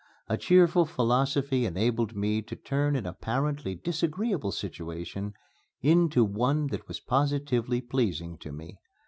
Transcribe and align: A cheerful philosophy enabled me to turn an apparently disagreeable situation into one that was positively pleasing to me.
A 0.27 0.35
cheerful 0.35 0.87
philosophy 0.87 1.63
enabled 1.63 2.15
me 2.15 2.41
to 2.41 2.55
turn 2.55 2.95
an 2.95 3.05
apparently 3.05 3.75
disagreeable 3.75 4.51
situation 4.51 5.35
into 5.83 6.23
one 6.25 6.65
that 6.69 6.87
was 6.87 6.99
positively 6.99 7.81
pleasing 7.81 8.39
to 8.39 8.51
me. 8.51 8.79